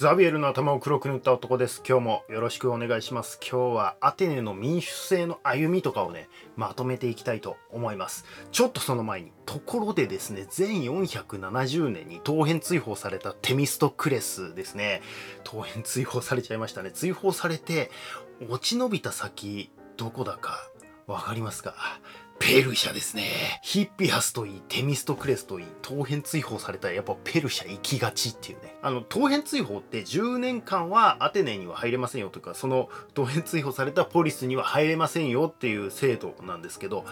[0.00, 1.82] ザビエルの頭を黒く塗った男です。
[1.86, 3.38] 今日もよろしくお願いします。
[3.38, 8.24] 今日はアテネの民主制の歩みとかをね、まとめていきたいと思います。
[8.50, 15.02] ちょっとその前に、ところでですね、全470年に当編追放されたテミストクレスですね。
[15.44, 16.92] 当編追放されちゃいましたね。
[16.92, 17.90] 追放されて、
[18.48, 20.66] 落ち延びた先、どこだか
[21.08, 21.74] わかりますか？
[22.40, 23.60] ペルシャですね。
[23.62, 28.76] ヒッピハスといい、テミストクレスといい、当編追放されたらやっぱペルシャ行きがちっていうね。
[28.82, 37.04] あの、当編追放って10年間はアテネには入れませんよとか、その当編追放されたポリスには入れませんよっていう制度なんですけど、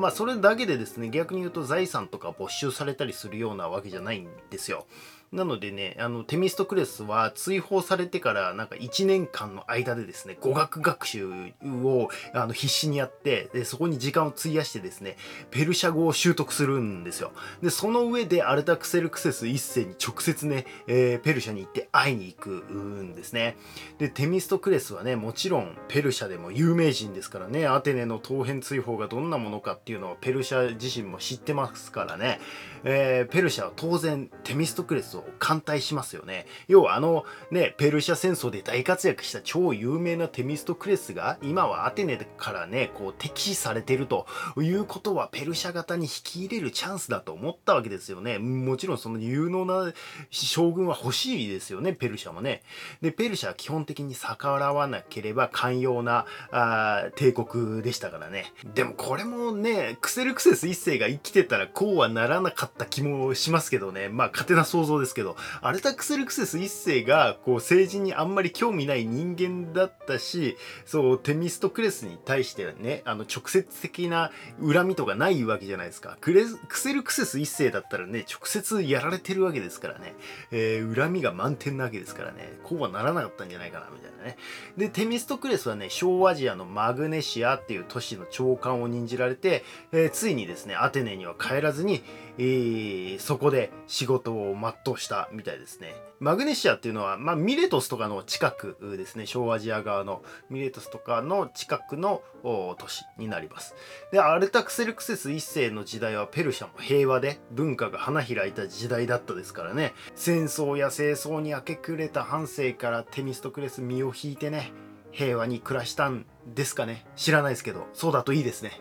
[0.00, 4.86] まあそれだけでですね、逆に言うと財産とか没収されたりするようなわけじゃないんですよ。
[5.32, 11.30] なのでね、あの、テミストクレスは追放されてからなんか1年間の間でですね、語学学習
[11.62, 15.16] をあの必死にやって、で、そこに時間を費やしてですね、
[15.50, 17.32] ペルシャ語を習得するんですよ。
[17.62, 23.56] で、その上でアルタクセルクセス一世に直接ね、えー、ペルシャに行って会いに行くんですね。
[23.96, 32.38] で、テミストクレスはね、もちろんペルシャでも有名人ですからね、アテネの当編追放がどんなものかっていうのはペルシャ自身も知ってますからね、
[32.84, 36.46] えー、ペルシャは当然テミストクレスを艦隊しますよね。
[36.68, 44.26] 要はあのね、ペルシャ戦争で大活躍した超有名なテミストクレスが今はアテネからね、こう敵視されてると
[44.58, 48.38] いうことはペルシャ型に引き入れるチャンスだと思ったわけですよね。
[48.38, 49.92] もちろんその有能な
[50.30, 52.62] 将軍は欲しいですよね、ペルシャもね。
[53.00, 58.52] で、ペルシャは基本的に逆らわなければ寛容なあ帝国でしたからね。
[58.74, 64.08] でもこれもね、クセルクセス一世が生きてたらこうはならなかった気もしますけどね。
[64.08, 76.16] まあ勝手な想像ですけど、アルタクセルクセス一世がこう政治にあんまり興味ない人間だったし、そう、テミストクレスに対してはね、あの直接的な恨みとかないわけじゃないですか。
[76.20, 80.14] クレクセルクセス一世だったらね、直接やられてるわけですからね、
[80.50, 84.36] えー、恨みが満点なわけですからね、こうはならなかったんじゃないかな、みたいなね。
[84.76, 92.02] で、テミストクレスはね、小アジアのマグネシアっていう都市の長官を任じられて、えー、ついにですね、アテネには帰らずに、
[92.38, 95.94] えー、そこで仕事を全うしたみたいですね。
[96.18, 103.74] マグネシアっていうのは、まあ、ミレトスとかの近くですね、小アジア側のミレトスとかの近くの都市になります。
[104.12, 114.72] で、アルタクセルクセス一世の時代はペルシャも平和で文化が花開いた時代だったですからね、戦争や清掃に明け暮れた半生からテミストクレス身を引いてね、
[115.10, 117.04] 平和に暮らしたんですかね。
[117.16, 118.80] 知らないですけど、そうだといいですね。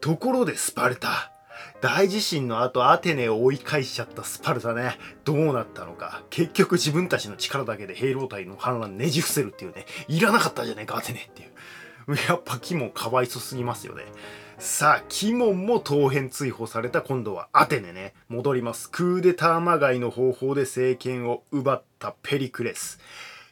[0.00, 1.32] ところでスパルタ。
[1.80, 4.98] 大地震の後アテネを追い返しちゃったスパルタね。
[5.24, 6.22] どうなったのか。
[6.30, 9.86] 結局自分たちの力だけで兵糧隊の反乱ねじ伏せるっていうね。
[10.08, 11.50] いらなかったじゃねえかアテネっていう。
[12.28, 14.04] やっぱキモンかわいそすぎますよね。
[14.58, 17.02] さあキモンも当編追放された。
[17.02, 18.14] 今度はアテネね。
[18.28, 18.90] 戻ります。
[18.90, 23.00] クーデターまがいの方法で政権を奪ったペリクレス。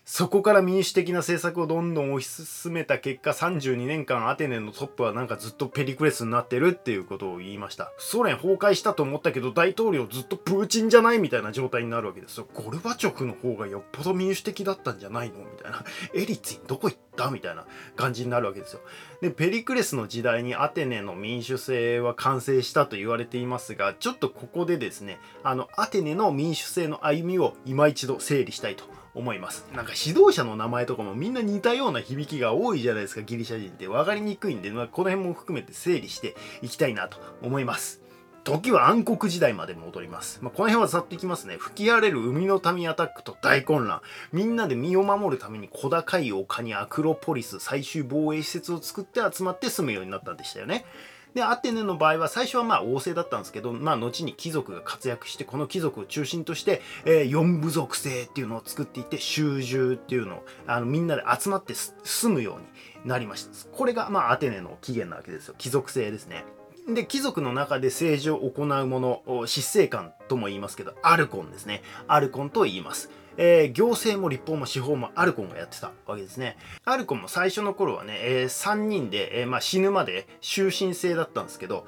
[0.06, 7.90] そこから民主的な政策をどんどん推し進めた結果32年間アテネのトップはなんかずっとペリクレスになってるっていうことを言いました。
[7.96, 12.46] ソ連崩壊したと思ったけど大統領ずっとプーチンじゃないみたいな状態になるわけですよ。
[12.52, 15.82] ゴルバチョフの方がよっぽど民主的だったんじゃないのみたいな。
[16.12, 17.64] エリツィンどこ行ったみたいな
[17.96, 18.80] 感じになるわけですよ。
[19.22, 28.84] でペリクレスの時代にアテネの民主制は完成したと言われていますがちょっとここでですねあのアテネの民主制の歩みを今一度整理したいと。
[29.14, 29.66] 思います。
[29.74, 38.02] なんか指導者の名前とかもみんな似たような響きが多いじゃないですか、ギリシャ人って分かりにくいんで、まあ、この辺も含めて整理していきたいなと思います。
[38.44, 40.38] 時は暗黒時代まで戻ります。
[40.42, 41.56] まあ、この辺はざっといきますね。
[41.56, 44.02] 吹き荒れる海の民アタックと大混乱。
[44.32, 50.84] みんなで身を守るために小高い丘にアクロポリス最終防衛施設を作って集まって住むようになったんでしたよね。
[51.34, 62.60] で、アテネの場合は最初はまあ王政だったんですけど、まあ後に貴族が活躍して、この貴族を中心として、えー、四部族制っていうのを作っていて、囚従っていうのをあのみんなで集まって住むよう
[63.04, 63.76] になりました。
[63.76, 65.54] これがまあアテネの起源なわけですよ。
[65.58, 66.44] 貴族制ですね。
[66.88, 71.82] で、貴族の中で政治を行うもの、執政官とも言いますけど、アルコンですね。
[72.06, 73.10] アルコンと言います。
[73.36, 76.56] えー、行政も立法も司法もアルコンがやってたわけですね。
[76.84, 81.86] アルコンも最初の頃はね、えー、3人で、えー、まあ、死ぬまで終身制だったんですけど、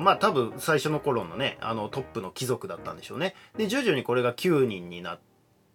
[0.00, 3.34] まあ多分最初の頃のね、あのトップの貴族だったんでしょうね。
[3.56, 5.20] で、徐々にこれが9人になっ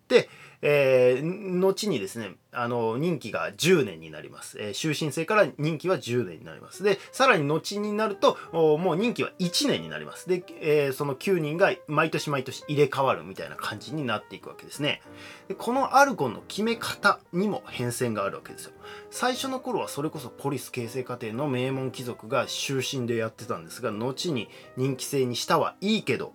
[0.08, 0.30] て、
[0.62, 4.58] えー、後にですね、あの、任期が10年になります。
[4.60, 6.84] えー、終身制から任期は10年になります。
[6.84, 10.28] で、さらに後になると、もう任期は1年になります。
[10.28, 15.02] で、えー、その9人が毎年毎年入れ替わるみたいな感じになっていくわけですね。
[15.48, 18.72] でこのアルゴンの決め方にも変遷があるわけですよ。
[19.12, 26.34] 最初の頃はそれこそポリス形成過程の名門貴族が終身でやってたんですが、後に任期制にしたはいいけど、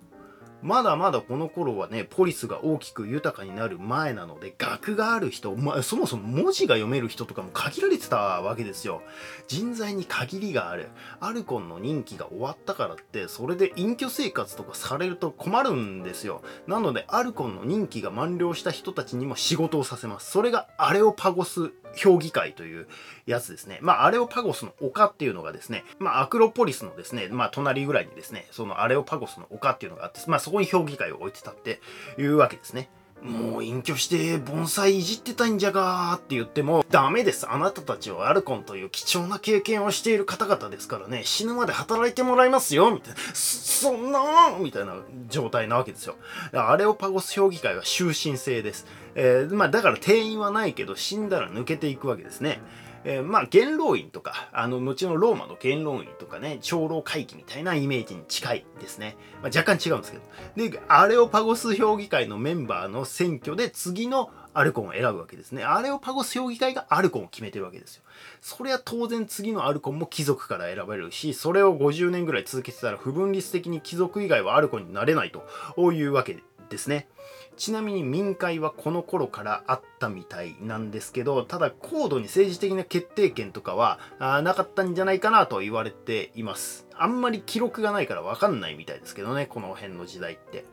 [0.63, 9.03] まだまだこの頃はね、ポリスが大きく豊かになる前なので、学がある人、まあ、そもそも文字が読める人とかも限られてたわけですよ。
[9.49, 10.91] 人材に限りがある。
[11.21, 16.43] アルコンの任期が終わったからって、それで隠居生活とかされると困るんですよ。
[16.67, 20.31] なので、アルコンの任期が満了した人たちにも仕事をさせます。
[20.31, 22.87] それがアレオパゴス評議会という
[23.27, 23.79] やつですね。
[23.83, 31.81] まあ、アレオパゴスの丘っていうのがですね、まあ、アクロポリスのですね、まあ、隣ぐらいにですね、そのアレオパゴスの丘っていうのがあって、まあ、そこに評議会を置いてたって
[32.19, 32.89] いうわけですね。
[33.23, 37.49] もう隠居して盆栽いじってたんじゃがーって言ってもダメです。
[37.49, 44.97] あなたたちはアルコンという貴重な経験をしている方々ですからね、死ぬまで働いてもらいますよみたいな、そんなーみたいな
[45.29, 46.17] 状態なわけですよ。
[46.53, 48.87] アレオパゴス評議会は終身制です。
[49.15, 52.61] えー、まあだから定員はないけど死んだら抜けていくわけですね。
[53.05, 59.17] えー、まあ元老院とか、あの後のローマの元老院とかね、長老会議みたいなイメージに近いですね。
[59.43, 60.71] まあ、若干違うんですけど。
[60.71, 65.65] で、アレオパゴス評議会のメンバーの選挙で次のアルコンを選ぶわけですね。
[65.65, 68.03] アレオパゴス評議会がアルコンを決めてるわけですよ。
[68.41, 77.09] それは当然次のアルコンも貴族から選ばれるし、それを50年ぐらい続けてたら不分率的に貴族以外はアルコンになれないというわけですね。
[77.57, 83.99] ちなみに民会はこの頃からあったみたいなんですけど、ただ高度に政治的な決定権とかは
[84.43, 86.87] なかったんじゃないかなと言われています。
[86.95, 90.65] あんまり記録がないからわかんないみたいですけどね、この辺の時代って。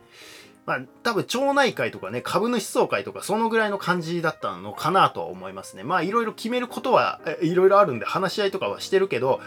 [0.66, 5.84] まあ、多分町内会とかね、株主総会とかそのぐらいの感じだったのかなとは思いますね。
[5.84, 9.40] まあいろいろ決めることはいろいろあるんで話し合いとかはしてるけど、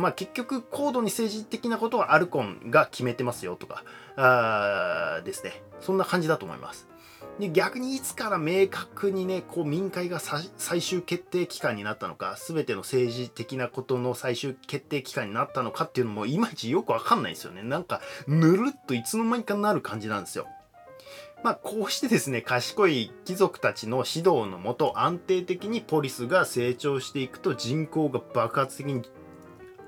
[0.00, 3.84] まあ結局高度に政治的なことはアルコンが決めてますよとか、
[4.16, 5.62] あですね。
[5.80, 6.88] そんな感じだと思います。
[7.38, 20.46] で逆にいつから明確にねこう民会が最終決定機関になったのか全ての政治的なことの最終決定機関になったのかっていうのもいまいちよくわかんないですよねなんかぬるっといつの間にかなる感じなんですよ
[21.42, 29.02] まあこうしてですね賢い貴族たちの指導のもと安定的にポリスが成長していくと人口が爆発的に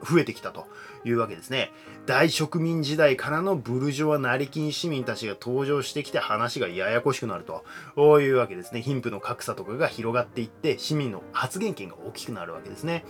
[0.05, 0.67] 増えてきたと
[1.05, 1.73] いうわけですね。
[2.07, 8.83] 大植民時代からのブルジョワ成金市民たちが登場してきて話がややこしくなるというわけですね。
[8.83, 13.05] 貧富の格差とかが広がっていって市民の発言権が大きくなるわけですね。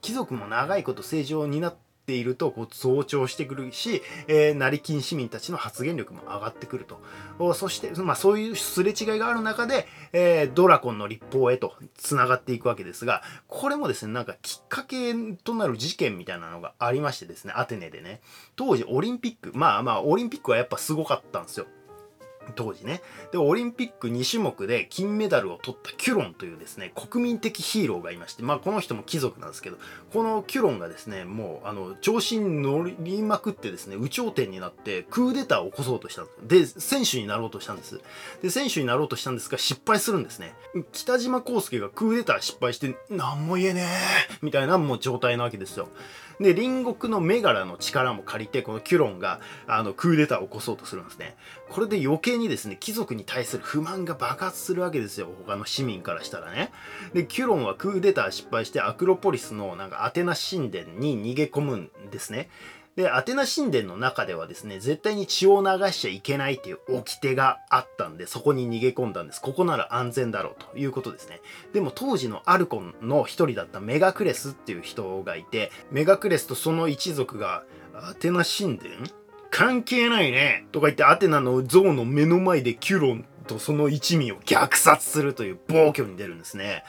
[0.00, 7.00] 貴族も長いこと政治を担ってているとこう増長してくるし、えー、成金市民たちの発言力も上がってくると。
[7.54, 18.20] そして、まあ、そういうすれ違いがある中で、えー、ドラコンの立法へと繋がっていくわけですが、これもですね、なんかきっかけとなる事件みたいなのがありましてですね、アテネでね、
[18.56, 21.66] 当時オリンピック、まあまあ、オリンピックはやっぱすごかったんですよ。
[22.54, 23.02] 当時ね。
[23.32, 29.76] で、オリンピック2種目で金メダルを取ったキュロンというですね、国民的ヒーローがいまして、まあこの人も貴族なんですけど、
[30.12, 36.54] このキュロンがですね、もう、あの、調子に乗りまくってですね、有頂天になってクーデターを起こそうとしたで。
[36.60, 38.00] で、選手になろうとしたんです。
[38.42, 40.54] で、選手になろうとしたんですが、失敗するんですね。
[40.92, 43.86] 北島康介がクーデター失敗して、何も言えね
[44.32, 45.88] えみたいなもう状態なわけですよ。
[46.40, 51.36] で、隣国のメガラの力も借りて、このキュロンが、あの、クーデターを起こそうとするんですね。
[51.70, 55.28] これで余計にですね、貴族に対する不満が爆発するわけですよ。
[55.46, 56.72] 他の市民からしたらね。
[57.12, 62.48] で、キュロンはクーデター失敗して、アクロポリスのなんかアテナ神殿に逃げ込むんですね。
[62.96, 69.40] で、アテナ神殿の中ではですね、絶対に血を流しちゃいけないっていう掟があったんで、そこに逃げ込んだんです。
[69.40, 71.40] ここなら安全だろうということですね。
[71.72, 78.90] でも当時のアルコンの一人だったメガクレスっていう人がいて、メガクレスとその一族が、アテナ神殿
[79.50, 86.82] 関係ないねとか言ってアテナの像の目の前でキュロンとその一味を虐殺するという暴挙に出るんですね。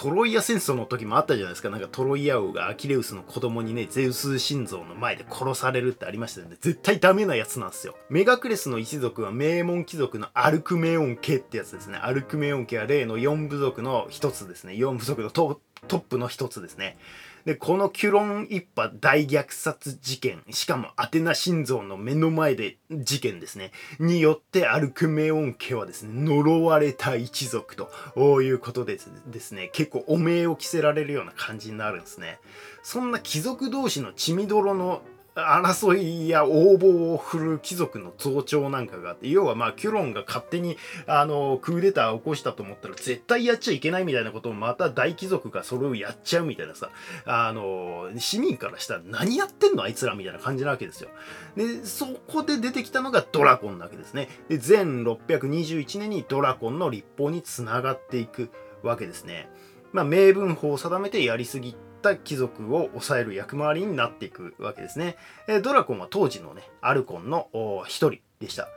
[0.00, 1.70] トロイア戦争の時もあったじゃないですか。
[1.70, 6.56] なんかトロイア王がアキレウスの子供にね、ゼウス心臓の前で殺されるってありましたよね。
[6.60, 7.96] 絶対ダメなやつなんですよ。
[8.08, 11.98] メガクレスの一族は名門貴族のアルクメオン家ってやつですね。
[11.98, 14.74] アルクメオン家は例の4部族の一つですね。
[14.74, 16.98] 4部族のトトップの一つですね。
[17.44, 32.38] で、このキュロン一派大虐殺事件、しかもアテナ心臓の目の前で事件ですね、によってアルクメオン家はですね、呪われた一族ということでですね、結構汚名を着せられるような感じになるんですね。
[32.82, 35.02] そんな貴族同士の血みどろの
[35.42, 40.76] 争いや横暴を振る貴族の増長なんかがあって、要はまあキュロンが勝手に
[41.06, 46.90] あのクーデターを起こしたと思ったら絶対やっちゃいけないみたいなことをまた大貴族がそれをやっちゃうみたいなさ、
[47.24, 51.10] あの、市民からしたら何やってんのあいつらみたいな感じなわけですよ。
[51.56, 54.28] で、そこで出てきたのがドラコンなわけですね。
[54.48, 58.50] で、全621年にドラコンの立法につながっていく
[58.82, 59.50] わけですね。
[59.92, 65.16] まあ、明文法を定めてやりすぎった貴族を抑える役回りになっていくわけですね。
[65.48, 67.48] えドラコンは当時のね、アルコンの
[67.86, 68.68] 一人でした。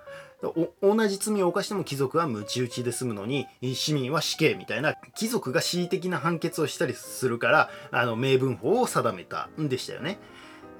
[0.81, 10.17] 同じ罪を犯しても貴族は鞭打ちで済むのに市民は死刑みたいな貴族が恣意的な判決をしたりするからあの明文法を定めたんでしたよね。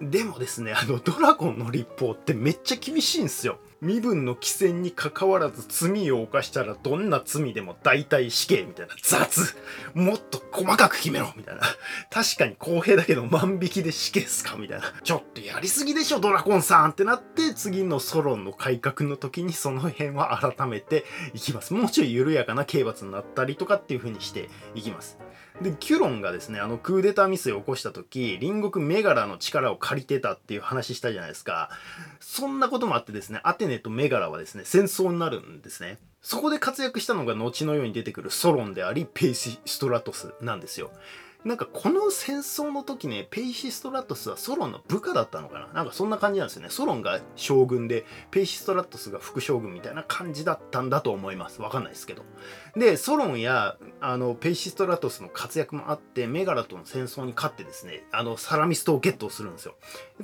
[0.02, 3.60] でもですねあのドラゴンの立法ってめっちゃ厳しいんですよ。
[3.82, 8.94] 身分の規制に関わらず罪を犯したらどんな罪でも大体死刑みたいな。
[9.02, 9.56] 雑。
[9.96, 11.62] もっと細かく決めろみたいな。
[12.12, 14.94] 確かに公平だけど万引きで死刑っすかみたいな。
[15.04, 21.74] ちょっとやりすぎでしょドラゴンさんってなって次のソロンの改革の時にその辺は改めていきます。
[21.74, 25.18] もうちょい緩やかな刑罰になったりとかっていう風にしていきます。
[25.62, 31.70] でキュロンがですねあのクーデターミスを起こした時隣国メガラの力を借りてたっていう話したじゃないですか。
[32.20, 36.00] そんなこともあってですねアテネとメガラはですね戦争になるんですね。
[36.22, 40.92] そこで活躍したのが後のように出てくるソロンでありペイシストラトスなんですよ。
[41.44, 45.68] なんかこの戦争の時ね、ペイシストラトスはソロンの部下だったのかな？
[45.74, 46.70] なんかそんな感じなんですよね。
[46.70, 51.62] ソロンが将軍で、ペイシストラトスが副将軍みたいな感じだったんだと思います。
[51.62, 52.24] わかんないですけど。
[52.76, 59.76] で、ソロンや、あの、ペイシストラトスの活躍もあって、メガラとの戦争に勝ってですね、あの、サラミス島をゲットするんですよ。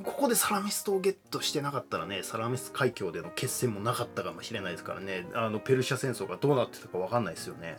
[0.04, 7.78] ここでサラミス島をゲットしてなかったらね、サラミス海峡での決戦もなかったかもしれないですからね、あの、ペルシャ戦争がどうなってたかわかんないですよね。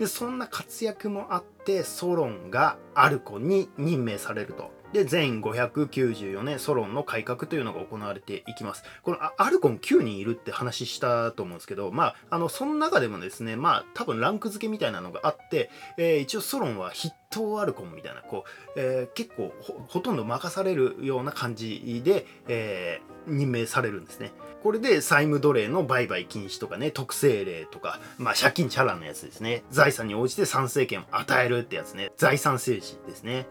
[0.00, 4.70] でそんな活躍もあってソロンがアルコンに任命されると。
[4.94, 8.82] で、全594年ソロンの改革というのが行われていきます。
[9.02, 19.52] このアルコン9人いるって話したと思うんですけど、まあ、あの、その中でもですね、まあ、多分ランク付けみたいなのがあって、えー、一応ソロンは筆頭アルコンみたいな、こう、えー、結構
[19.86, 24.32] ほとんど任されるような感じで、えー、任命されるんですね。
[24.62, 29.64] これで債務奴隷の売買禁止とかね、特性例とか、まあ借金チャラのやつですね。
[29.70, 32.12] 財産に応じて参政権を与えるってやつね。
[32.16, 33.46] 財産政治ですね。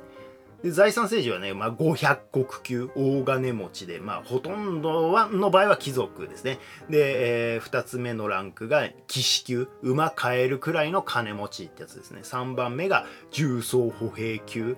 [0.63, 6.60] で財産政治はね、まあ、500国級大金持ちで、まあ、ほとんどはの場合は貴族ですね。
[6.89, 12.22] で、えー、2つ目のランクが騎士級、馬買えるくらいの金持ちってやつですね。
[12.24, 14.75] 3番目が重装歩兵級、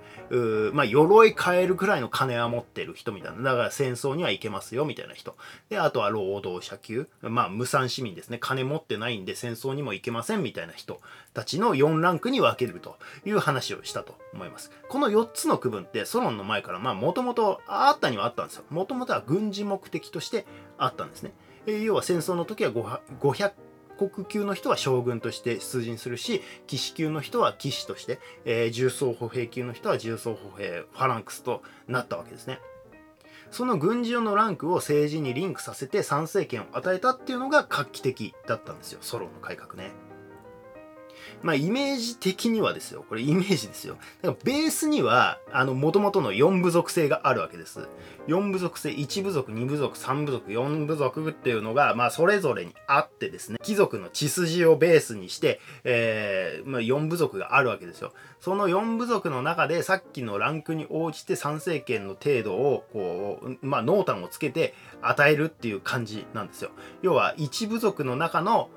[0.74, 3.42] まあ、鎧買えるくらいの金は持ってる人みたいな。
[3.42, 5.36] だから戦争には行けますよみたいな人。
[5.70, 8.38] で、あとは労働者級、まあ、無産市民ですね。
[8.40, 11.02] 金持ってないんで戦争にも行けませんみたいな人
[11.34, 14.72] たちの4ランクに分けるという話をしたと思います。
[14.90, 18.64] この4つの区分ってソロンの前からまあもともとあったにはあったんですよ。
[18.70, 20.46] もともとは軍事目的として
[20.78, 21.34] あったんですね。
[21.66, 23.52] えー、要は戦争の時は500
[24.10, 32.60] 国級の人は将軍として出陣するし、騎士級の人は騎士として、えー、重装歩兵級の人は重装歩兵ファランクスとなったわけですね。
[33.52, 39.92] その軍事用のランクを政治にリンクさせて参政権を与えたっていうのが画期的だったんですよ、ソロンの改革ね。
[41.44, 43.06] まあ、イメージ的にはですよ。
[43.08, 43.98] これイメージですよ。
[44.22, 47.88] だからベースには、あの、元々の4部族性があるわけです。
[48.28, 58.14] 4部族性、1部族、2部族、3部族、4部族っていうのが、まあ、それぞれにあってですね、貴族の血筋をベースにして、えー、まあ、4部族があるわけですよ。
[58.40, 66.72] その4部族の中で、さっきのランクに応じて参政権の程度を、こう、まあ、濃淡をつけて与えるっていう感じなんですよ。
[67.02, 68.70] 要は、1部族の中の、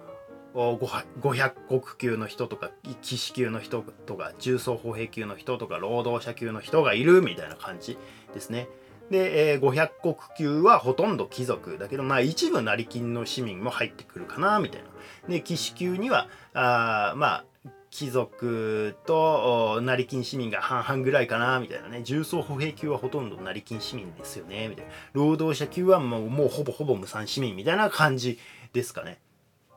[0.54, 2.70] 500国級の人とか
[3.02, 7.98] 騎士級の人とか重装歩兵級の人とか労働者級の人がいるみたいな感じ
[8.32, 8.68] ですね。
[9.10, 14.88] で、えー、500国級はほとんど貴族だけど、まあ一部成金の市民も入ってくるかなみたいな。
[15.28, 17.44] で、騎士級には、あまあ
[17.94, 28.40] 貴族と成金市民が半々ぐらいかなみたいなね重装歩兵級はほとんど成金市民ですよねみたいな労働者級はもうもうほぼほぼ無産市民みたいな感じ
[28.72, 29.20] ですかね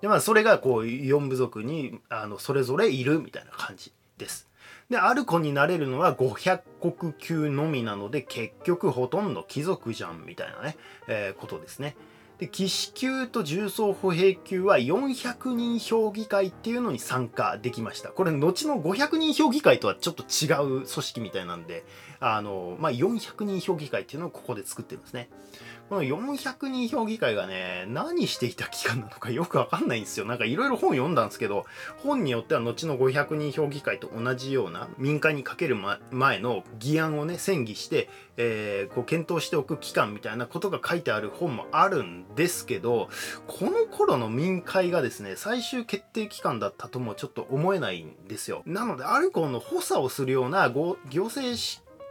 [0.01, 4.47] でまあそれがこう4部族にあのそれぞれいるみたいな感じです。
[4.89, 6.61] でアルコになれるのは500
[6.93, 10.77] 国級のみなので結局ほとんど貴族じゃんみたいなね、
[11.07, 11.97] えー、ことですね。
[12.39, 21.83] で騎士級と重装歩兵級は400人評議会っていうのに参加できましたこれ後の500人評議会とはちょっと違う組織みたいなんで
[22.19, 25.29] あの、まあ、400人評議会っていうのをここで作ってるんですね
[25.89, 30.25] この400人評議会がね、何していた機関なのか よくわかんないんですよ。
[30.25, 31.65] なんかいろいろ本読んだんですけど、
[32.03, 35.77] 本によっては後の500人評議会と同じような民間にかける
[36.11, 43.09] 前の議案をね、戦議して、えー、こう検討しておく機関みたいなことが書いてある本もあるんですけど、
[43.47, 48.61] この頃の民会がですね、最終決定機関だったともちょっと思えないんですよ。
[48.65, 51.57] なので、アルコンの補佐をするような行政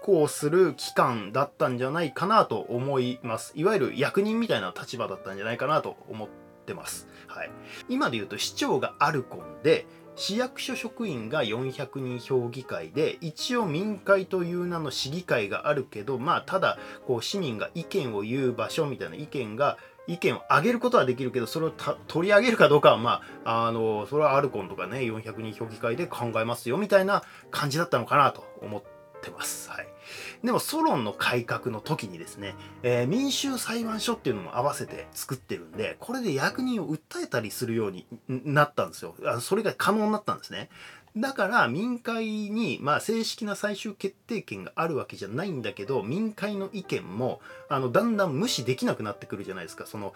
[0.07, 3.53] 行する機関だったんじゃないかなと思います。
[3.57, 6.29] いわゆる役人みたいな立場だったんじゃないかなと思っ
[6.65, 7.09] てます。
[7.27, 7.51] はい。
[7.89, 9.85] 今で言うと市長がアルコンで、
[10.15, 21.73] 市役所職員が400人評議会で一応民会という名の市議会があるけどまあただこう市民が意見を言う場所みたいな意見が意見を上げることはできるけどそれを
[22.07, 29.71] 取り上げるかどうかはまああのそれはアルコンとかね400人評議会で考えますよみたいな感じだったのかなと思ってってます。
[29.71, 29.89] はい、
[30.45, 39.15] でもソロンの改革の時にですね、えー、民衆裁判所っていうのも合わせて作ってるんでこれで役人を訴えたりするようになったんですよ。
[39.25, 40.69] あそれが可能になったんですね。
[41.17, 50.13] だから民会に、まあ、正式な最終決定権があるわけじゃないんだけど民会の意見もあのだんだん無視できなくなってくるじゃないですかその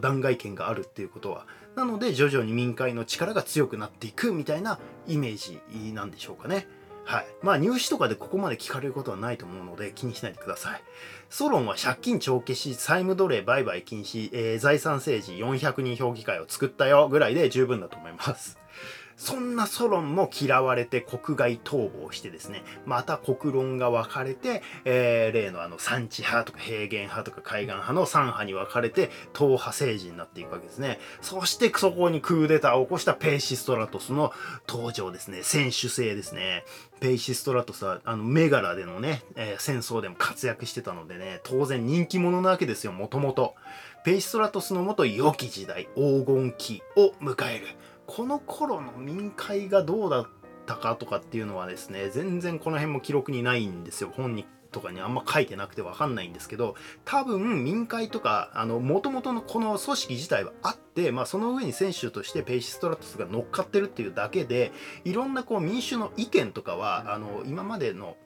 [0.00, 1.46] 弾劾権があるっていうことは。
[1.74, 4.78] なので徐々に民会の力が強くなっていくみたいな
[5.08, 5.58] イメージ
[5.94, 6.66] なんでしょうかね。
[7.04, 7.26] はい。
[7.42, 10.82] まあ入試とかでここまで聞かれることはないと思うので気にしないでください。
[11.30, 18.61] ソロンは借金帳消し、債務奴隷売買禁止、えー、財産政治400人評議会を作ったよぐらいで十分だと思います。
[19.22, 30.98] そんなソロンも嫌われて国外逃亡してですね、また国論が分かれて、えー、例のあの産地派とか平原派とか海岸派の3派に分かれて、党派政治になっていくわけですね。
[31.20, 34.32] そしてそこにクーデターを起こしたペイシストラトスの
[34.68, 35.44] 登場ですね。
[35.44, 36.64] 僭主制ですね。
[36.98, 43.54] ペイシストラトスはあのメガラでのね、えー、戦争でも活躍してたのでね、当然人気者なわけですよ、もともと。
[44.04, 47.66] ペイシストラトスのもと良き時代、黄金期を迎える。
[48.06, 50.26] この頃の民会がどうだっ
[50.66, 54.12] たかとかっていうのはですね全然この辺も記録にないんですよ。
[54.14, 64.72] 本にとかにあんま書いてなくてわかんないんですけど多分民会とかあの元々のこの組織自体はあって、まあ、その上に僭主としてペイシストラトスが乗っかってるっていうだけで
[65.04, 68.16] いろんなこう民主の意見とかはあの今までの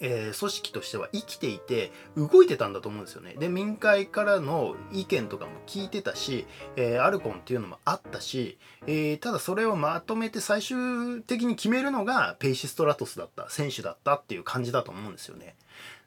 [0.00, 3.34] えー、組織としては生きていて動いてたんだと思うんですよね。
[3.38, 15.54] で民会からの意見とかも聞いてたし、えー、アルコンっていうのもあったし、えー、ただそれをまとめて最終的に決めるのがペイシストラトスだった選手だったっていう感じだと思うんですよね。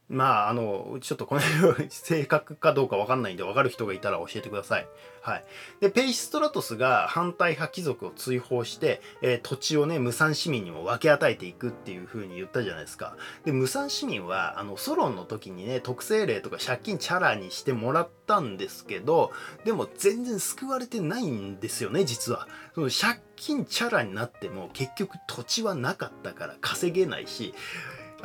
[0.10, 4.88] まあ、あの、ちょっとこの辺正確かどうかわかんないんで、わかる人がいたら教えてください。
[5.22, 5.45] はい。
[5.79, 13.15] で、ペイストラトスが反対派貴族を追放して、えー、土地をね、無産市民にも分け与えていくっていう風に言ったじゃないですか。
[13.45, 19.31] で、無産市民は、あの、ソロンの時にね、特性例とか借金チャラにしてもらったんですけど、
[19.63, 22.50] でも全然救われてないんですよね、実は。
[22.75, 27.53] その借金チャラになっても、結局土地はなかったから稼げないし、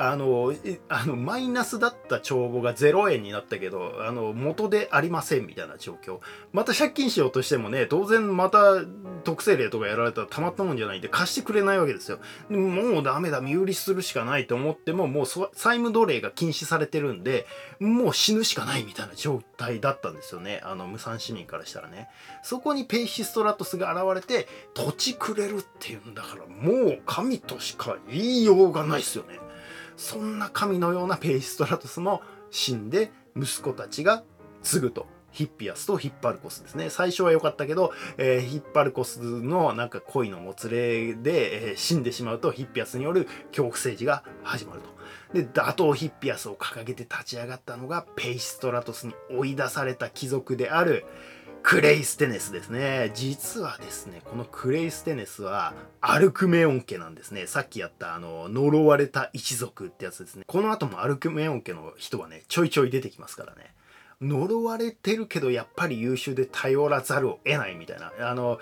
[0.01, 0.55] あの、
[0.89, 6.21] あの、マイナスだった帳簿が0円になったけど、あの、元でありませんみたいな状況。
[6.53, 8.77] また借金しようとしてもね、当然また
[9.25, 12.21] 特性例とかやられたらたまったもんじゃないんで貸してくれないわけですよ。
[12.49, 17.45] もうダメだ、身売りするしかないと思っても、もう債務奴隷が禁止されてるんで、
[17.81, 20.61] もう死ぬしかないみたいな状態だったんですよね。
[20.63, 22.09] あの、無産市民からしたらね。
[22.45, 29.41] そこにペイシストラトスが現れて、土地くれるっていうんだから、もう神としか言いようがないですよね。
[29.99, 34.23] そんな神のようなペイストラトスも死んで息子たちが
[34.63, 35.07] 継ぐと。
[35.31, 36.89] ヒッピアスとヒッパルコスですね。
[36.89, 44.89] 最初は良かったけど、えー、ヒッパルコスのなんか恋のもつれで、えー、死んでしまうとヒッピアスによる恐怖政治が始まると。
[45.35, 51.05] で、打倒ヒッピアスを掲げて立ち上がったのがペイストラトスに追い出された貴族である
[51.63, 53.11] クレイステネスですね。
[53.15, 57.47] 実はですね、このクレイステネスはアルクメオン家なんですね。
[57.47, 60.45] さっきやったあの、呪われた一族ってやつですね。
[60.47, 63.75] この後もアルクメオン家の人はね、ちょいちょい出てきますからね。
[64.21, 68.59] 呪われてるけどやっぱり優秀で頼らざるを得ないみたいなあの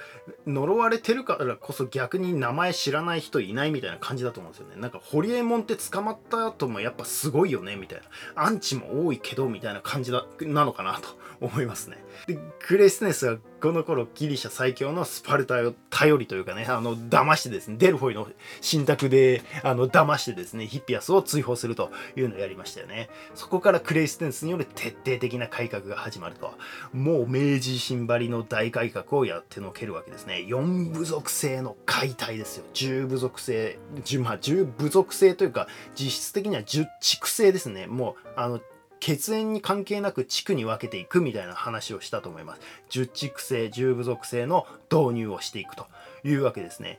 [0.47, 8.01] 呪われてるからこそ逆に名前知らない人いないみたいな感じだと思うんですよねなんかホリエモンって捕まった後もやっぱすごいよねみたい
[8.35, 11.09] なアンチも多いけどみたいな感じだなのかなと
[11.41, 11.97] 思いますね。
[12.27, 18.29] でクレイスネスはこの頃ギリシャ最強のスパルタを頼りというかねあの騙してですねデルフォイの
[18.61, 23.09] 信託であの騙してですねヒッピアスを追放するというのをやりましたよね。
[23.35, 26.55] そこからクレイステンスによる徹底的な改革が始まると。
[26.93, 30.45] もう明治維新張りの大改革をやってのけるわけですね。
[30.47, 32.65] 四部族制の解体ですよ。
[32.73, 37.87] 十部族制十,、まあ、十部族制というか実質的には十地区制ですね。
[37.87, 38.61] もうあの
[39.01, 42.61] 血縁に関係なく地区に分けていくみたいな話をしたと思います。
[42.89, 45.87] 十地区制、十部族制の導入をしていくと
[46.25, 46.99] いうわけですね。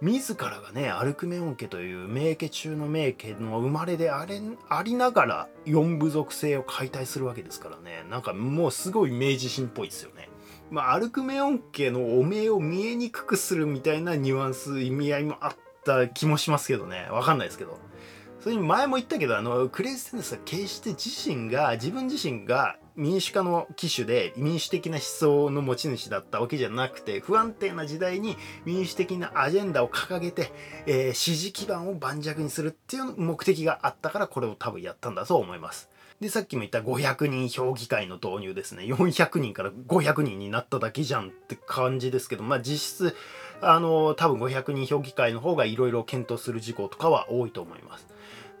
[0.00, 8.04] 自らがね、アルクメオン家という名家中の名家の生まれであれありながら四部族制を解体するわけですからね。
[8.08, 10.28] なんかもうすごい明治神っぽいですよね。
[10.70, 17.08] まあ、アルクメオン家の汚名を見えにくくするみたいなニュアンス、意味合いもあった気もしますけどね。
[17.10, 17.76] わかんないですけど。
[18.48, 30.50] それに前も言ったけどあのクレイステネスは決して自身が自分自身が民主化の機種で民主的な思想の持ち主だったわけじゃなくて不安定な時代に民主的なアジェンダを掲げて、
[30.86, 35.90] えー、支持基盤を盤石にするっていう目的があったからこれを多分やったんだと思います。
[36.20, 38.82] で、さっきも言った500人評議会の導入ですね。
[38.82, 43.16] 400人から500人になっただけじゃんって感じですけど、まあ実質、
[43.60, 48.06] あの、多分500人評議会の方がいろいろ検討する事項とかは多いと思います。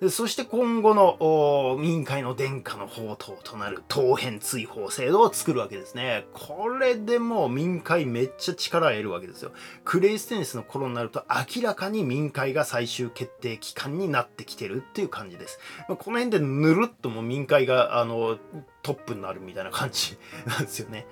[0.00, 6.26] でそして今後の民会の殿下の宝刀となる当編追放制度を作るわけですね。
[6.32, 9.50] これでもう民会めっちゃ力を得るわけですよ。
[9.84, 11.24] クレイステンスの頃になると
[11.56, 15.58] 明らかに民会が最終決定機関になってきてるっていう感じです。
[15.88, 18.38] この辺でぬるっともう民会があの
[18.82, 21.06] トップになるみたいな感じなんですよね。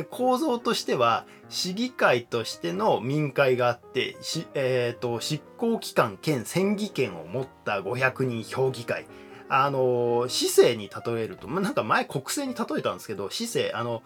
[0.00, 9.06] で構造としては市議会としての民会があってし、えーと、執行機関兼選議権を持った500人評議会。
[9.52, 14.00] あの市政に例えると、ま、なんか前国政に例えたんですけど市政あの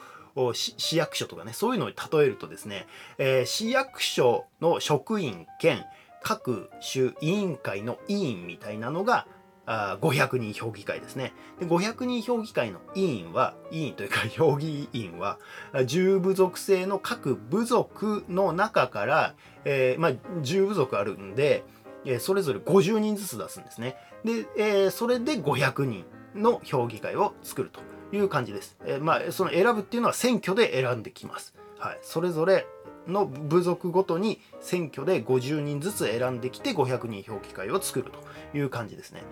[0.55, 2.87] 市役所とかねそういうのに例えるとですね、
[3.19, 5.85] えー、市役所の職員兼
[6.23, 9.27] 各種委員会の委員みたいなのが
[9.67, 11.67] あ500人評議会ですねで。
[11.67, 15.39] 500人評議会の委員は、委員というか評議委員は、
[15.73, 21.65] 10部族制の各部族の中から、えー、まあ、10部族あるんで、
[22.05, 23.97] えー、それぞれ50人ずつ出すんですね。
[24.25, 27.81] で、えー、それで500人の評議会を作ると
[28.15, 28.77] いう感じです。
[28.85, 31.55] えまあ、その選ぶっていうのは選挙で選んできます。
[31.79, 31.99] はい。
[32.03, 32.67] それぞれ
[33.07, 39.23] の部族ごとに選挙で50人ずつ選んできて500人評議会を作るという感じですね。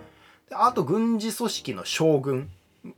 [0.54, 2.50] あと軍事組織の将軍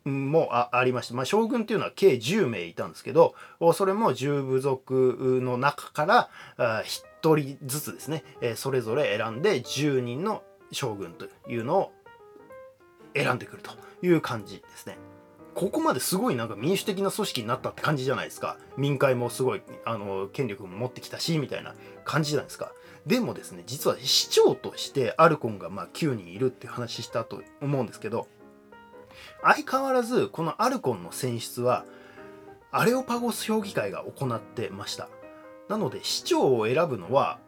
[0.05, 3.35] もありまして、まあ、将軍っていうのは計10名いたんですけど
[3.75, 8.25] それも10部族の中から1人ずつですね
[8.57, 11.93] それぞれ選んで10人の将軍というのを
[13.15, 13.73] 選んでくると
[14.05, 14.99] いう感じですね。
[15.55, 18.57] ここまですごいなんか民主的な組織になったって感じじゃないですか。
[18.77, 22.73] 民会もすごいあの権力も持ってきたしみたいな感じじゃないですか。
[23.07, 28.29] でもですね実は市長としてアルコンがまあ9人いるって話したと思うんですけど
[29.43, 31.85] 相変わらずこのアルコンの選出は
[32.73, 35.09] アレオパゴス評議会が行ってました。
[35.69, 37.39] なので市長を選ぶのは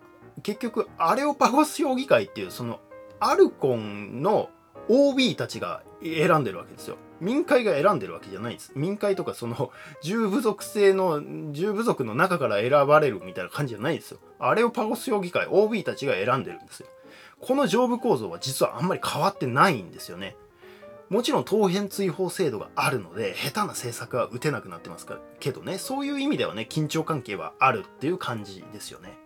[0.42, 2.81] 結局アレオパゴス評議会っていうその
[3.19, 4.51] アルコンの
[4.88, 6.97] OB たちが選んでるわけですよ。
[7.21, 8.73] 民会が選んでるわけじゃないです。
[8.75, 9.71] 民会とかその
[10.03, 14.19] 重部族制の重部族の中から選ばれるみたいな感じじゃないですよ。
[14.39, 16.89] あれをパゴス評議会 OB たちが選んでるんですよ。
[17.41, 20.37] この上部構造は実はあんまり変わってないんですよね。
[21.09, 25.07] もちろん当編追放制度があるので下手な政策は打てなくなってます
[25.38, 25.79] けどね。
[25.79, 29.16] そういう意味ではね緊張関係はあるっていう感じですよね。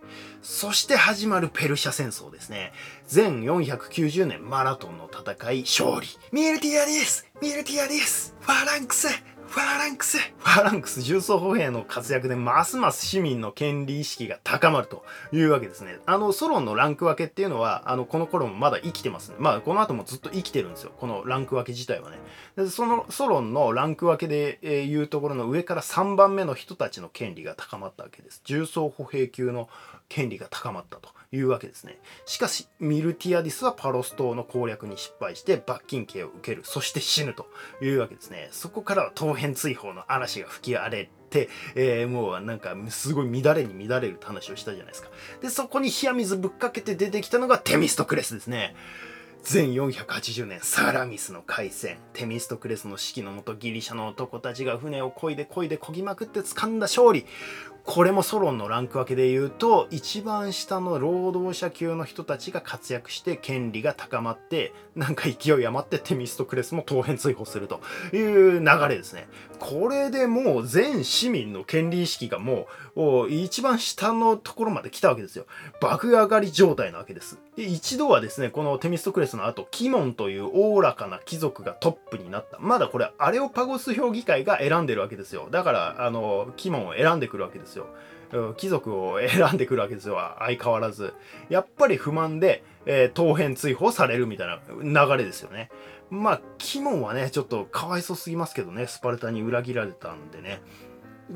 [0.42, 2.72] そして始まるペルシャ戦争ですね。
[3.06, 6.08] 前490年マラトンの戦い勝利。
[6.32, 7.26] ミルティアディス！
[7.40, 8.34] ミルティアディス！
[8.40, 9.08] ファランクス
[9.50, 15.98] ファーランクスファーランクス重装歩兵の活躍でますます市民の権利意識が高まるというわけですね。
[16.06, 19.36] あの、ソロンのランク分けっていうのは、あの、この頃もまだ生きてますね。
[19.40, 20.92] まあ、この後もずっと生きてるんですよ。
[20.96, 22.18] このランク分け自体はね。
[22.54, 28.42] でそのソロンのランク分けで、えー、いうところの上から3番目の人たちの権利が高まったわけです。
[28.44, 29.68] 重装歩兵級の
[30.08, 31.08] 権利が高まったと。
[31.32, 31.98] いうわけですね。
[32.26, 36.62] しかし、ミルティアディスはパロス島の攻略に失敗して罰金刑を受ける。
[36.64, 37.46] そして死ぬと
[37.80, 38.48] いうわけですね。
[38.50, 45.08] そこからは当編追放の嵐が吹き荒れて、えー、もうなんかすごい乱れに乱れるって話をしたじゃないですか。
[45.40, 48.74] で、そこに冷や水ぶっかけて出てきたのがテミストクレスですね。
[49.42, 57.24] 全480年サラミスの海戦テミストクレスの指揮のもとギリシャの男たちが船を漕いで漕いで漕ぎまくって掴んだ勝利
[57.84, 67.80] これもソロンのランク分けで言うと一番下の労働者級の人たちが活躍して権利が高まってなんか勢い余ってテミストクレスも当編追放すると
[68.12, 69.28] いう流れですね。
[69.58, 72.66] これでもう全市民の権利意識がも
[72.96, 75.46] う一番下のところまで来たわけですよ。
[75.80, 77.38] 爆上がり状態なわけです。
[77.56, 82.58] で一度はですねこのテミストクレスの後キモンというおおらかな貴族がトップになった。
[82.58, 85.48] まだこれアレオパゴス評議会が選んでるわけですよ。
[85.50, 87.86] だからあのキモンを選んでくるわけですよ。
[88.56, 90.16] 貴族を選んでくるわけですよ。
[90.38, 91.14] 相変わらず。
[91.48, 94.48] やっぱり不満で、えー、当編追放されるみたい
[94.82, 95.70] な流れですよね。
[96.10, 98.86] まあキモンはねちょっとかわいそうすぎますけどね。
[98.86, 100.60] スパルタに裏切られたんでね。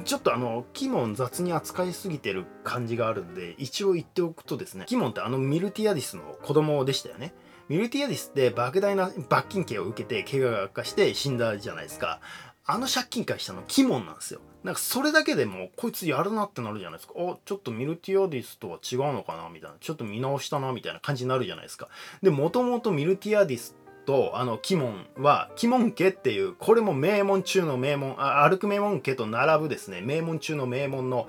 [0.05, 7.33] ちょっとあの、キモン雑に扱いすぎてる感じがあるんで、一応言っておくとですね、キモンってあのミルティアディスの子供でしたよね。
[7.69, 12.21] ミルティアディスって莫大な罰金刑を受けて怪我が悪化して死んだじゃないですか。
[12.67, 14.41] あの借金返したのキモンなんですよ。
[14.63, 17.15] なんかそれだけでもこいつやるなってなるじゃないですか。
[17.19, 19.77] あ、ちょっとミルティアディスとは違うのかなみたいな。
[19.79, 21.89] ちょっと見直したなみたいな感じになるじゃないですか。
[22.23, 31.29] で、もともとミルティアディスとあのキモンはキモン家っていうこれも名門中の名門あ歩く名門家と並ぶですね名門中の名門の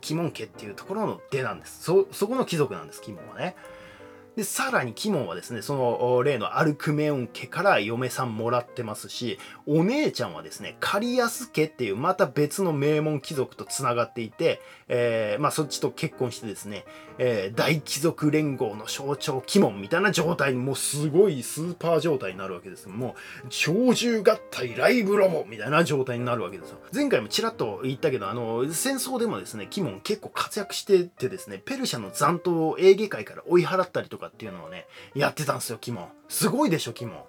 [0.00, 3.56] キモン家っていうところの出なんですそそこの貴族なんですキモンはね
[4.36, 16.84] で、さらにキモンはですね、その例のアルクメオン家から嫁さんもらってますし、お姉ちゃんはですね、カリアス家っていうまた別の名門貴族と繋がっていて、えー、まあそっちと結婚してですね、
[17.18, 26.78] えー、大貴族連合の象徴キモンみたいな状態にもうすごいスーパー状態になるわけですもう、鳥獣合体ライブロボみたいな状態になるわけですよ。
[26.92, 36.08] 前回もちらっと言ったけど、あの、戦争でもですね、キモン結構活躍しててですね、ペルシャの残党をエーゲ海から追い払ったりとかっていうのをね、やってたんですよ、キモン。
[36.28, 37.26] すごいでしょ、キモ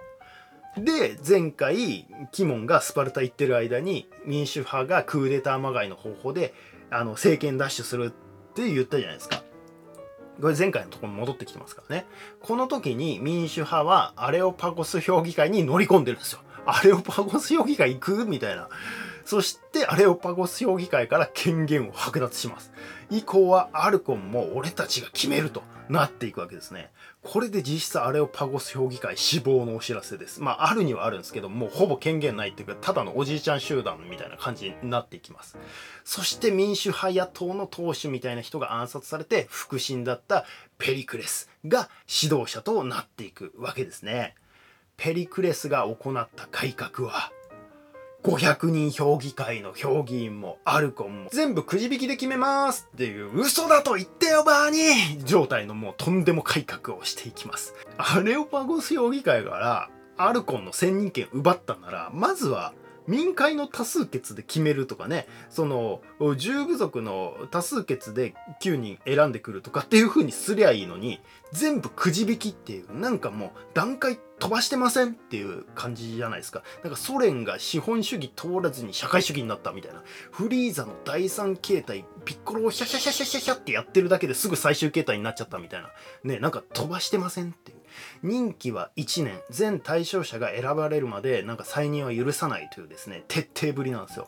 [0.77, 0.83] ン。
[0.83, 6.53] で、前回、キモンがスパルタ行ってる間に、民主派がクーデターまがいの方法で、
[6.89, 9.43] あの、政権奪取するって言ったじゃないですか。
[10.41, 12.05] これ前回のところに戻ってきてますからね。
[12.41, 16.39] この時に民主派はアレオパゴス評議会に乗り込んでるんですよ。
[16.65, 18.25] アレオパゴス評議会行く？
[18.25, 18.67] みたいな。
[19.25, 22.71] そしてアレオパゴス評議会から権限を剥奪します。
[23.09, 26.91] 以降はアルコンも俺たちが決めるとなっていくわけですね。
[27.23, 30.41] これで実質アレオパゴス評議会死亡のお知らせです。
[30.41, 35.57] まあ、あるにはあるんですけど、もうほぼ権限ないっていうか、ただのおじいちゃん集団みたいな感じになっていきます。
[36.03, 40.45] そして民主派野党の党首みたいな人が暗殺されて、腹心だった
[40.77, 44.35] ペリクレスが指導者となっていくわけですね。
[44.97, 47.31] ペリクレスが行った改革は、
[48.25, 57.75] 500人評議会の評議員もアルコンも全部くじ引きで決めますっていう嘘だと言ってよバーニー状態のもうとんでも改革をしていきます。
[57.97, 62.73] アレオパゴス評議会からアルコンの選任権奪ったならまずは
[63.07, 66.01] 民会の多数決で決めるとかね、その、
[66.37, 71.19] 十部族の多数決で9人選んでくるとかっていう風にすりゃいいのに、
[71.51, 76.63] 全部くじ引きっていう、なんかもう段階飛ばしてませんっていう感じじゃないですか。
[76.83, 80.03] なんかソ連が資本主義通らずに社会主義になったみたいな。
[80.31, 85.91] フリーザの第三形態、ピッコロをヒャヒャヒャヒャヒャってやってるだけですぐ最終形態になっちゃったみたいな。
[86.23, 87.74] ね、なんか飛ばしてませんって。
[88.23, 94.27] 任期は1年全対象者が選ばれるまでなんか再任は許さないというですね徹底ぶりなんですよ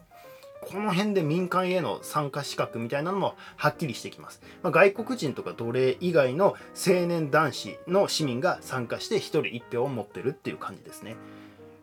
[0.61, 4.41] この辺で民間への参加資格みたいなのもはっきりしてきます。
[4.63, 11.15] まあ、外国人とか奴隷以外の青年男子の市民が参加して1人1票を持ってるっていう感じですね。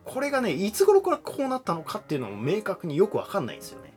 [0.04, 3.93] これがね、いつ頃からこうなったのかっていうのも明確によくわかんないんですよね。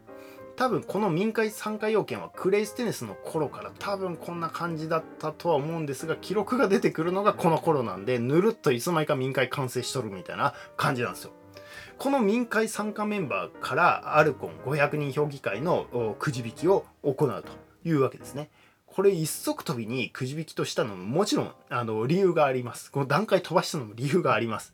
[0.58, 11.32] 多分この民会参加要件はクレイステネスの頃から多分こんな感じだったとは思うんですが記録が出てくるのがこの頃なんでぬるっといつまいか民会完成しとるみたいな感じなんですよ。
[12.00, 17.52] この民会参加メンバーからアルコン500人評議会のくじ引きを行うと
[17.88, 18.50] いうわけですね。
[18.88, 22.91] これ一足飛びにくじ引きとしたのももちろんあの理由があります。
[22.91, 24.74] この段階飛ばしたのも理由があります。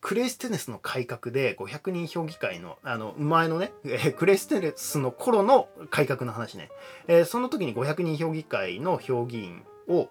[0.00, 3.72] クレイステネスの改革で500人評議会の、あの、前のね、
[4.16, 6.70] クレイステネスの頃の改革の話ね、
[7.06, 10.08] えー、その時に500人評議会の評議員を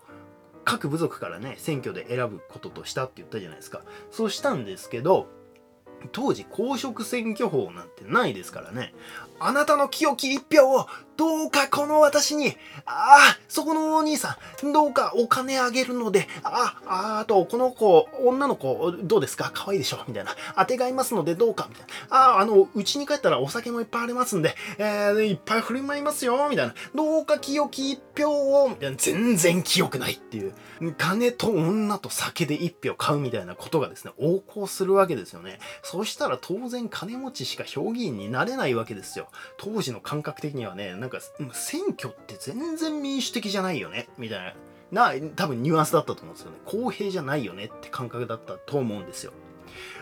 [0.63, 3.81] 各部族からね、選挙で選ぶこととしたって言ったじゃないですか。
[4.11, 5.27] そうしたんですけど、
[6.11, 8.93] 当時公職選挙法なんてないですからね。
[9.39, 10.87] あなたの清き一票を
[11.19, 12.55] どうかこの私に、
[12.85, 19.51] ああ、そこのお兄さん、どうかお金あげるので、ああ、あと、この子、女の子、どうですか？
[19.53, 19.99] 可愛いでしょ？
[20.07, 20.33] みたいな。
[20.55, 21.67] 当てがいますのでどうか？
[21.69, 22.15] みたいな。
[22.15, 26.73] ああ、あの、うちに帰ったらお酒もいっぱいありますんで、えー、いっぱい振る舞いますよみたいな。
[26.95, 28.95] どうか清き一票をみたいな。
[28.95, 30.53] 全然清くないっていう。
[30.97, 35.59] 金と女と酒で一票買うみたいなことがですね、横行するわけですよね。
[35.83, 39.27] そしたら当然金持ちしか評議員になれないわけですよ。
[39.57, 40.93] 当時の感覚的にはね、
[41.39, 44.55] なんか、選挙って全然民主的じゃないよね、みたい
[44.91, 46.57] な、な、多分ニュアンスだったと思うんですよね。
[46.65, 49.33] 公平じゃないよねって感覚だったと思うんですよ。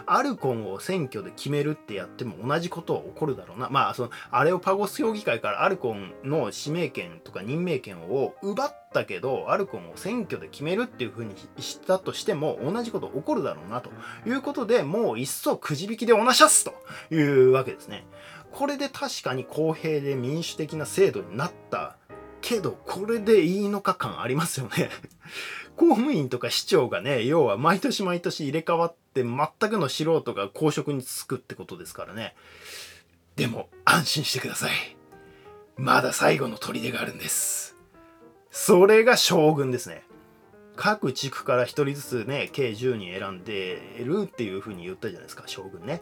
[0.05, 3.69] アルコンを選挙で決めるってやっても同じことは起こるだろうな。
[3.69, 13.89] まあ、その、アレオパゴス評議会からアルコンの指名権とか任命権を奪ったけど、アルコンを選挙で決めるっていう風にしたとしても同じこと起こるだろうなと
[14.25, 16.73] いうことで、もう一層くじ引きでおなしゃすと
[17.13, 18.05] いうわけですね。
[18.51, 21.97] これで確かに公平で民主的な制度になった
[22.41, 24.89] けど、これでいいのか感ありますよね
[25.75, 29.37] 公務員とか市長がね、要は毎年毎年入れ替わって全
[29.69, 32.35] くの素人が公職に就くってことですからね。
[33.35, 34.97] でも安心してください。
[35.75, 37.75] まだ最後の砦があるんです。
[38.49, 40.03] それが将軍ですね。
[40.75, 46.01] 各地区から1人ずつね、計10人選んでるっていう風に言ったじゃないですか、将軍ね。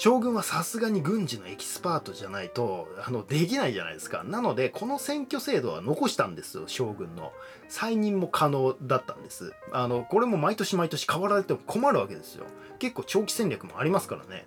[0.00, 4.24] 将軍はさすがに軍事のエキスパートじゃないとあのできないじゃないですか。
[4.24, 7.32] なのでこの選挙制度は残したんですよ将軍の。
[7.68, 9.52] 再任も可能だったんです。
[9.72, 12.46] あのこれも毎年毎年変わられても困るわけですよ。
[12.78, 14.46] 結構長期戦略もありますからね。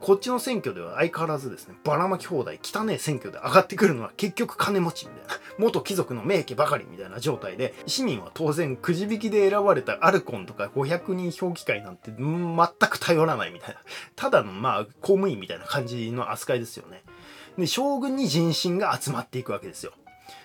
[0.00, 12.56] こっちの選挙では相変わらずですね、ばらまき放題、汚え選挙で上がってくるのは結局金持ちみたいな、元貴族の名家ばかりみたいな状態で、市民は当然くじ引きで選ばれたアルコンとか500人評議会なんて全
[12.90, 13.80] く頼らないみたいな、
[14.16, 17.02] ただのまあ公務員みたいな感じの扱いですよね。
[17.58, 19.92] で、将軍に人心が集まっていくわけですよ。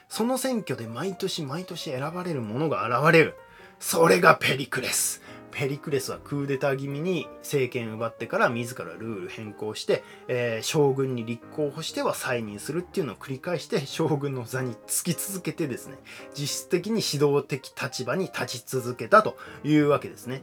[0.10, 3.36] その選挙で毎年毎年選ばれるものが現れる。
[3.80, 5.23] それがペリクレス。
[5.54, 15.98] ペリクレスはクーデター気味に政権奪ってから自らルール変更して、えー、将軍に立候補しては再任するっていうのを繰り返して将軍の座につき続けてですね
[16.34, 20.42] 実質的に指導的立場に立ち続けたというわけですね、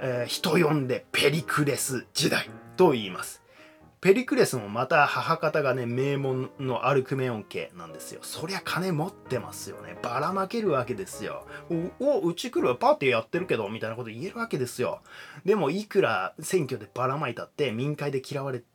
[0.00, 3.45] えー、人呼んでペリクレス時代と言います。
[4.00, 8.20] ペリクレスもまた母方がね、名門のアルクメオン家なんですよ。
[8.22, 9.96] そりゃ金持ってますよね。
[10.02, 11.46] ばらまけるわけですよ。
[11.98, 15.00] お、うち来るわパーティーやってるけど、みたいなこと言えるわけですよ。
[15.44, 18.66] でも、いくら選挙でばらまいたって民会で嫌われて、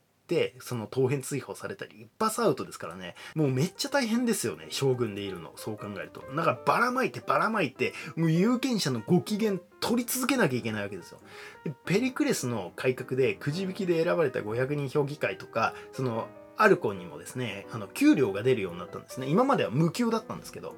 [0.59, 3.15] その当編追放されたり一発アウトですからね。
[3.35, 5.53] もうめっちゃ大変ですよね将軍でいるの。
[5.55, 6.21] そう考えると。
[6.35, 11.19] だからばらまいてばらまいてもう有権者のご機嫌取り続けなきゃいけないわけですよ。
[11.65, 19.27] でペリクレスの改革でくじ引きで選ばれた500人評議会とかそのアルコンにもですねあの給料が出るようになったんですね。
[19.27, 20.75] 今までは無給だったんですけど。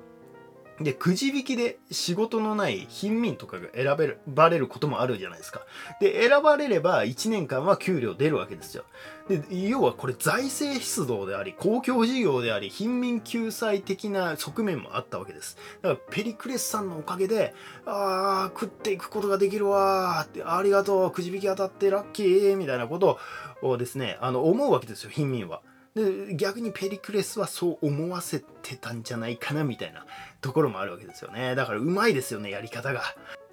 [0.79, 5.61] で、くじ引きで仕事のない貧民とかが選べる、ばれることもあるじゃないですか。
[5.99, 8.83] で、選ばれれば1年間は給料出るわけですよ。
[9.29, 15.57] で、要はこれ財政出動であり、公共事業であり、貧民救済的な側面もあったわけです。
[15.81, 17.53] だからペリクレスさんのおかげで、
[17.85, 23.19] ああ、食っていくことができるわーって、ありがとう、くじ引き当たってラッキーみたいなこと
[23.61, 25.61] をですね、あの、思うわけですよ、貧民は。
[25.95, 30.05] で逆にペリクレスはそう思わせてたんじゃないかなみたいな
[30.43, 33.01] ところもあるわけですよねだからうまいですよねやり方が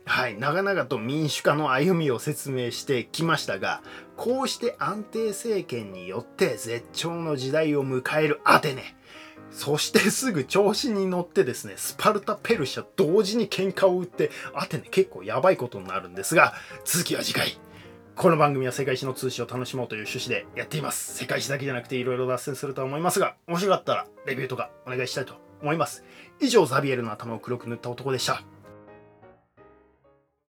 [0.05, 3.81] はい長々と民主化の歩みを説明してきましたが
[4.17, 8.97] こうして安定政権によって絶頂の時代を迎えるアテネ
[9.51, 17.59] そしてすぐ調子に乗ってですね、スパルタ・ペルシャ同時に喧嘩を打って、アテネ結構やばいことになるんですが、続きは次回。
[18.15, 21.17] この番組は世界史の通史を楽しもうという趣旨でやっています。
[21.17, 26.05] 世界史だけじゃなくて色々脱線するとは思いますが、面白かったらレビューとかお願いしたいと思います。
[26.41, 28.43] 以上、ザビエルの頭を黒く塗った男でした。